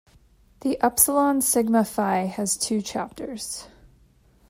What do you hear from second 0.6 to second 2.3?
The Upsilon Sigma Phi